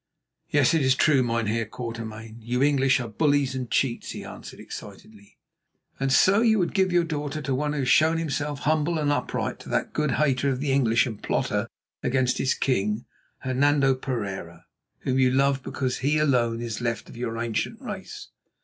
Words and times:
"Yes, 0.49 0.73
it 0.73 0.81
is 0.81 0.95
true, 0.95 1.21
Mynheer 1.21 1.67
Quatermain. 1.67 2.37
You 2.41 2.63
English 2.63 2.99
are 2.99 3.07
bullies 3.07 3.53
and 3.53 3.69
cheats," 3.69 4.09
he 4.13 4.25
answered 4.25 4.59
excitedly. 4.59 5.37
"And 5.99 6.11
so 6.11 6.41
you 6.41 6.57
would 6.57 6.73
give 6.73 6.91
your 6.91 7.03
daughter 7.03 7.39
to 7.43 7.53
one 7.53 7.73
who 7.73 7.81
has 7.81 7.87
shown 7.87 8.17
himself 8.17 8.61
humble 8.61 8.97
and 8.97 9.11
upright, 9.11 9.59
to 9.59 9.69
that 9.69 9.93
good 9.93 10.13
hater 10.13 10.49
of 10.49 10.59
the 10.59 10.71
English 10.71 11.05
and 11.05 11.21
plotter 11.21 11.67
against 12.01 12.39
his 12.39 12.55
King, 12.55 13.05
Hernando 13.41 13.93
Pereira, 13.93 14.65
whom 15.01 15.19
you 15.19 15.29
love 15.29 15.61
because 15.61 15.99
he 15.99 16.17
alone 16.17 16.61
is 16.63 16.81
left 16.81 17.07
of 17.07 17.15
your 17.15 17.37
ancient 17.37 17.79
race." 17.79 18.29